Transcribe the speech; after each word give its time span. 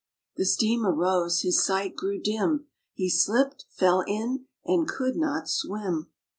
The 0.35 0.45
steam 0.45 0.83
arose, 0.83 1.41
his 1.41 1.63
sight 1.63 1.95
grew 1.95 2.19
dim. 2.19 2.65
He 2.95 3.07
slipped, 3.07 3.65
fell 3.69 4.01
in, 4.07 4.45
and 4.65 4.87
could 4.87 5.15
not 5.15 5.47
swim. 5.47 6.09